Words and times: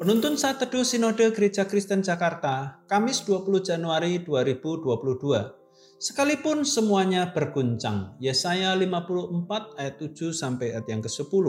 Penuntun 0.00 0.32
saat 0.32 0.56
teduh 0.56 0.80
Sinode 0.80 1.28
Gereja 1.28 1.68
Kristen 1.68 2.00
Jakarta, 2.00 2.80
Kamis 2.88 3.20
20 3.20 3.60
Januari 3.60 4.24
2022. 4.24 4.96
Sekalipun 6.00 6.64
semuanya 6.64 7.36
berguncang, 7.36 8.16
Yesaya 8.16 8.72
54 8.72 9.76
ayat 9.76 10.00
7 10.00 10.32
sampai 10.32 10.72
ayat 10.72 10.88
yang 10.88 11.04
ke-10. 11.04 11.44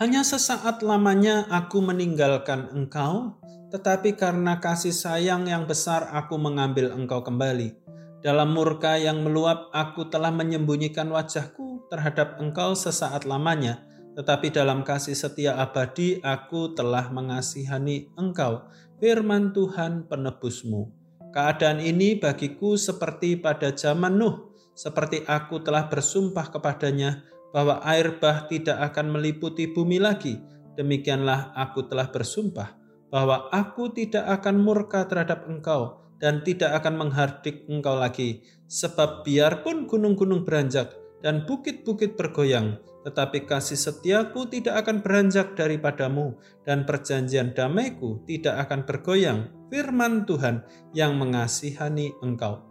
Hanya 0.00 0.24
sesaat 0.24 0.80
lamanya 0.80 1.44
aku 1.52 1.84
meninggalkan 1.84 2.72
engkau, 2.72 3.36
tetapi 3.68 4.16
karena 4.16 4.56
kasih 4.56 4.96
sayang 4.96 5.44
yang 5.44 5.68
besar 5.68 6.08
aku 6.16 6.40
mengambil 6.40 6.96
engkau 6.96 7.20
kembali. 7.20 7.76
Dalam 8.24 8.56
murka 8.56 8.96
yang 8.96 9.20
meluap 9.20 9.68
aku 9.76 10.08
telah 10.08 10.32
menyembunyikan 10.32 11.12
wajahku 11.12 11.92
terhadap 11.92 12.40
engkau 12.40 12.72
sesaat 12.72 13.28
lamanya, 13.28 13.84
tetapi 14.12 14.52
dalam 14.52 14.84
kasih 14.84 15.16
setia 15.16 15.56
abadi 15.56 16.20
aku 16.20 16.76
telah 16.76 17.08
mengasihani 17.08 18.12
engkau, 18.20 18.68
firman 19.00 19.56
Tuhan 19.56 20.04
penebusmu. 20.04 20.92
Keadaan 21.32 21.80
ini 21.80 22.20
bagiku 22.20 22.76
seperti 22.76 23.40
pada 23.40 23.72
zaman 23.72 24.20
Nuh, 24.20 24.52
seperti 24.76 25.24
aku 25.24 25.64
telah 25.64 25.88
bersumpah 25.88 26.52
kepadanya 26.52 27.24
bahwa 27.56 27.80
air 27.88 28.20
bah 28.20 28.44
tidak 28.52 28.92
akan 28.92 29.16
meliputi 29.16 29.72
bumi 29.72 29.96
lagi. 29.96 30.36
Demikianlah 30.76 31.56
aku 31.56 31.88
telah 31.88 32.08
bersumpah 32.12 32.76
bahwa 33.08 33.48
aku 33.52 33.92
tidak 33.92 34.24
akan 34.40 34.60
murka 34.60 35.04
terhadap 35.08 35.44
engkau 35.48 36.04
dan 36.20 36.40
tidak 36.44 36.72
akan 36.80 37.08
menghardik 37.08 37.64
engkau 37.68 37.96
lagi. 37.96 38.44
Sebab 38.68 39.24
biarpun 39.24 39.84
gunung-gunung 39.84 40.48
beranjak 40.48 41.01
dan 41.22 41.46
bukit-bukit 41.46 42.18
bergoyang, 42.18 42.82
tetapi 43.06 43.46
kasih 43.46 43.78
setiaku 43.78 44.50
tidak 44.50 44.82
akan 44.84 45.00
beranjak 45.00 45.54
daripadamu, 45.54 46.34
dan 46.66 46.82
perjanjian 46.82 47.54
damaiku 47.54 48.20
tidak 48.26 48.66
akan 48.68 48.82
bergoyang, 48.82 49.50
firman 49.70 50.26
Tuhan 50.26 50.66
yang 50.92 51.14
mengasihani 51.16 52.12
engkau. 52.20 52.66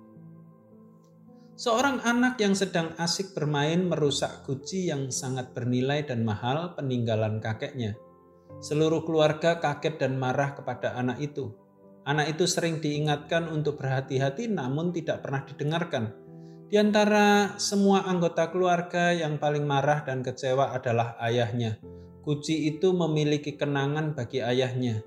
Seorang 1.56 2.02
anak 2.04 2.42
yang 2.42 2.58
sedang 2.58 2.92
asik 2.98 3.38
bermain 3.38 3.86
merusak 3.86 4.44
guci 4.50 4.90
yang 4.90 5.14
sangat 5.14 5.54
bernilai 5.54 6.02
dan 6.02 6.26
mahal 6.26 6.74
peninggalan 6.74 7.38
kakeknya. 7.38 7.96
Seluruh 8.60 9.06
keluarga 9.06 9.62
kaget 9.62 10.02
dan 10.02 10.18
marah 10.18 10.58
kepada 10.58 10.98
anak 10.98 11.22
itu. 11.22 11.54
Anak 12.02 12.34
itu 12.34 12.50
sering 12.50 12.82
diingatkan 12.82 13.46
untuk 13.46 13.78
berhati-hati 13.78 14.50
namun 14.50 14.90
tidak 14.90 15.22
pernah 15.22 15.46
didengarkan 15.46 16.31
di 16.72 16.80
antara 16.80 17.59
semua 17.59 18.08
anggota 18.08 18.47
keluarga 18.47 19.11
yang 19.11 19.36
paling 19.36 19.67
marah 19.67 20.08
dan 20.08 20.23
kecewa 20.23 20.72
adalah 20.72 21.19
ayahnya. 21.19 21.75
Guci 22.23 22.72
itu 22.72 22.95
memiliki 22.95 23.59
kenangan 23.59 24.16
bagi 24.16 24.39
ayahnya. 24.39 25.03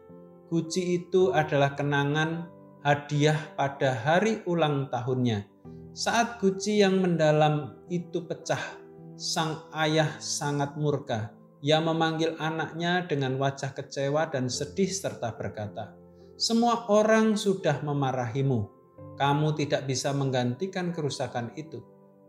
Guci 0.52 1.00
itu 1.00 1.32
adalah 1.32 1.72
kenangan 1.72 2.52
hadiah 2.84 3.56
pada 3.56 3.96
hari 3.96 4.44
ulang 4.44 4.92
tahunnya. 4.92 5.48
Saat 5.96 6.36
guci 6.36 6.84
yang 6.84 7.00
mendalam 7.00 7.80
itu 7.88 8.28
pecah, 8.28 8.60
sang 9.16 9.64
ayah 9.72 10.20
sangat 10.20 10.76
murka. 10.76 11.32
Ia 11.64 11.80
memanggil 11.80 12.36
anaknya 12.44 13.08
dengan 13.08 13.40
wajah 13.40 13.72
kecewa 13.72 14.28
dan 14.28 14.52
sedih 14.52 14.92
serta 14.92 15.32
berkata, 15.32 15.96
"Semua 16.36 16.92
orang 16.92 17.40
sudah 17.40 17.80
memarahimu, 17.80 18.73
kamu 19.14 19.54
tidak 19.54 19.86
bisa 19.86 20.10
menggantikan 20.10 20.90
kerusakan 20.90 21.54
itu. 21.54 21.82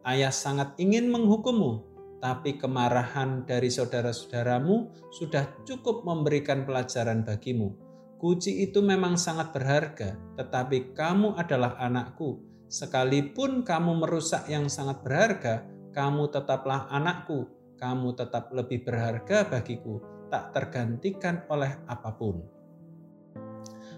Ayah 0.05 0.29
sangat 0.29 0.77
ingin 0.77 1.09
menghukummu, 1.09 1.81
tapi 2.21 2.57
kemarahan 2.61 3.45
dari 3.45 3.69
saudara-saudaramu 3.73 4.93
sudah 5.13 5.45
cukup 5.65 6.05
memberikan 6.05 6.65
pelajaran 6.65 7.25
bagimu. 7.25 7.73
Kuci 8.15 8.63
itu 8.65 8.79
memang 8.79 9.19
sangat 9.19 9.51
berharga, 9.51 10.15
tetapi 10.39 10.95
kamu 10.95 11.35
adalah 11.35 11.77
anakku. 11.81 12.41
Sekalipun 12.65 13.61
kamu 13.61 14.01
merusak 14.01 14.49
yang 14.49 14.71
sangat 14.71 15.05
berharga, 15.05 15.67
kamu 15.93 16.33
tetaplah 16.33 16.89
anakku. 16.89 17.45
Kamu 17.75 18.15
tetap 18.15 18.55
lebih 18.55 18.87
berharga 18.87 19.51
bagiku, 19.51 19.99
tak 20.31 20.55
tergantikan 20.55 21.43
oleh 21.51 21.75
apa 21.91 22.15
pun. 22.15 22.54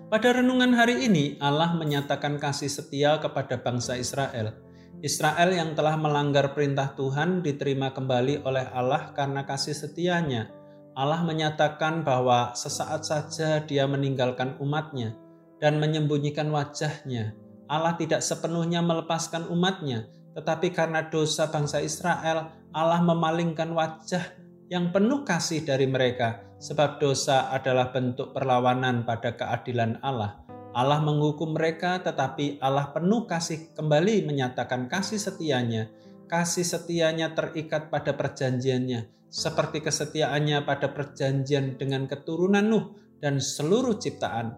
Pada 0.08 0.40
renungan 0.40 0.72
hari 0.72 1.04
ini, 1.04 1.36
Allah 1.44 1.76
menyatakan 1.76 2.40
kasih 2.40 2.72
setia 2.72 3.20
kepada 3.20 3.60
bangsa 3.60 4.00
Israel. 4.00 4.56
Israel 5.04 5.52
yang 5.52 5.76
telah 5.76 6.00
melanggar 6.00 6.56
perintah 6.56 6.96
Tuhan 6.96 7.44
diterima 7.44 7.92
kembali 7.92 8.40
oleh 8.48 8.72
Allah 8.72 9.12
karena 9.12 9.44
kasih 9.44 9.76
setianya. 9.76 10.48
Allah 10.96 11.28
menyatakan 11.28 12.08
bahwa 12.08 12.56
sesaat 12.56 13.04
saja 13.04 13.60
dia 13.68 13.84
meninggalkan 13.84 14.56
umatnya 14.64 15.12
dan 15.60 15.76
menyembunyikan 15.76 16.56
wajahnya. 16.56 17.36
Allah 17.68 18.00
tidak 18.00 18.24
sepenuhnya 18.24 18.80
melepaskan 18.80 19.52
umatnya, 19.52 20.08
tetapi 20.40 20.72
karena 20.72 21.12
dosa 21.12 21.52
bangsa 21.52 21.84
Israel, 21.84 22.48
Allah 22.72 23.04
memalingkan 23.04 23.76
wajah 23.76 24.24
yang 24.68 24.92
penuh 24.92 25.24
kasih 25.24 25.64
dari 25.64 25.88
mereka 25.88 26.44
sebab 26.60 27.00
dosa 27.00 27.54
adalah 27.54 27.96
bentuk 27.96 28.36
perlawanan 28.36 29.08
pada 29.08 29.38
keadilan 29.38 30.02
Allah. 30.04 30.44
Allah 30.78 31.02
menghukum 31.02 31.58
mereka, 31.58 31.98
tetapi 32.04 32.62
Allah 32.62 32.94
penuh 32.94 33.26
kasih 33.26 33.74
kembali 33.74 34.28
menyatakan 34.28 34.86
kasih 34.86 35.18
setianya. 35.18 35.90
Kasih 36.28 36.68
setianya 36.68 37.34
terikat 37.34 37.88
pada 37.88 38.14
perjanjiannya, 38.14 39.32
seperti 39.32 39.80
kesetiaannya 39.80 40.68
pada 40.68 40.92
perjanjian 40.92 41.80
dengan 41.80 42.04
keturunan 42.04 42.68
Nuh 42.68 42.86
dan 43.24 43.40
seluruh 43.40 43.96
ciptaan. 43.96 44.54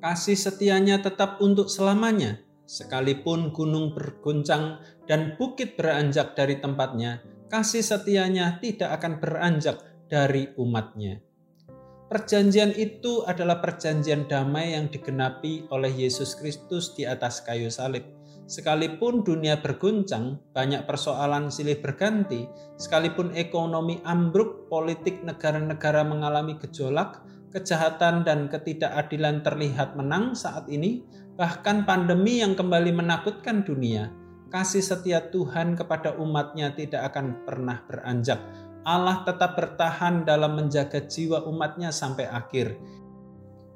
Kasih 0.00 0.40
setianya 0.40 1.04
tetap 1.04 1.36
untuk 1.44 1.68
selamanya, 1.68 2.40
sekalipun 2.64 3.52
gunung 3.52 3.92
berguncang 3.92 4.80
dan 5.04 5.36
bukit 5.36 5.76
beranjak 5.76 6.32
dari 6.32 6.56
tempatnya, 6.58 7.20
kasih 7.50 7.82
setianya 7.82 8.62
tidak 8.62 9.02
akan 9.02 9.18
beranjak 9.18 9.82
dari 10.06 10.54
umatnya. 10.54 11.18
Perjanjian 12.10 12.74
itu 12.74 13.22
adalah 13.22 13.62
perjanjian 13.62 14.26
damai 14.26 14.74
yang 14.74 14.90
digenapi 14.90 15.66
oleh 15.70 15.90
Yesus 15.94 16.34
Kristus 16.38 16.94
di 16.98 17.06
atas 17.06 17.42
kayu 17.42 17.70
salib. 17.70 18.02
Sekalipun 18.50 19.22
dunia 19.22 19.62
berguncang, 19.62 20.42
banyak 20.50 20.82
persoalan 20.90 21.54
silih 21.54 21.78
berganti, 21.78 22.50
sekalipun 22.82 23.30
ekonomi 23.38 24.02
ambruk, 24.02 24.66
politik 24.66 25.22
negara-negara 25.22 26.02
mengalami 26.02 26.58
gejolak, 26.58 27.22
kejahatan 27.54 28.26
dan 28.26 28.50
ketidakadilan 28.50 29.46
terlihat 29.46 29.94
menang 29.94 30.34
saat 30.34 30.66
ini, 30.66 31.06
bahkan 31.38 31.86
pandemi 31.86 32.42
yang 32.42 32.58
kembali 32.58 32.90
menakutkan 32.90 33.62
dunia, 33.62 34.10
kasih 34.50 34.82
setia 34.82 35.30
Tuhan 35.30 35.78
kepada 35.78 36.18
umatnya 36.18 36.74
tidak 36.74 37.14
akan 37.14 37.46
pernah 37.46 37.80
beranjak, 37.86 38.42
Allah 38.84 39.22
tetap 39.22 39.54
bertahan 39.56 40.26
dalam 40.26 40.58
menjaga 40.58 41.06
jiwa 41.06 41.46
umatnya 41.46 41.94
sampai 41.94 42.26
akhir. 42.26 42.74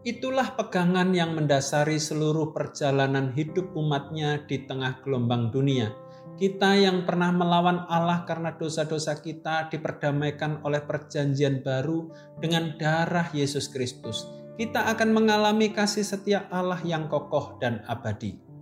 Itulah 0.05 0.53
pegangan 0.53 1.17
yang 1.17 1.33
mendasari 1.33 1.97
seluruh 1.97 2.53
perjalanan 2.53 3.33
hidup 3.33 3.73
umatnya 3.73 4.45
di 4.45 4.69
tengah 4.69 5.01
gelombang 5.01 5.49
dunia. 5.49 5.97
Kita 6.35 6.77
yang 6.77 7.07
pernah 7.09 7.31
melawan 7.31 7.87
Allah 7.89 8.27
karena 8.29 8.53
dosa-dosa 8.53 9.23
kita 9.23 9.73
diperdamaikan 9.73 10.61
oleh 10.67 10.83
perjanjian 10.83 11.63
baru 11.65 12.11
dengan 12.43 12.75
darah 12.77 13.31
Yesus 13.33 13.71
Kristus. 13.71 14.29
Kita 14.59 14.91
akan 14.93 15.15
mengalami 15.15 15.71
kasih 15.71 16.05
setia 16.05 16.51
Allah 16.51 16.83
yang 16.83 17.09
kokoh 17.09 17.57
dan 17.63 17.81
abadi. 17.87 18.54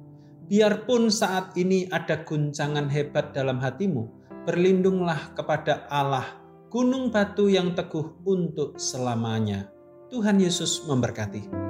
Biarpun 0.50 1.06
saat 1.12 1.54
ini 1.54 1.86
ada 1.92 2.26
guncangan 2.26 2.90
hebat 2.90 3.30
dalam 3.30 3.62
hatimu, 3.62 4.10
berlindunglah 4.42 5.36
kepada 5.38 5.86
Allah, 5.86 6.26
gunung 6.66 7.14
batu 7.14 7.46
yang 7.46 7.78
teguh 7.78 8.26
untuk 8.26 8.74
selamanya. 8.80 9.70
Tuhan 10.10 10.42
Yesus 10.42 10.82
memberkati. 10.90 11.61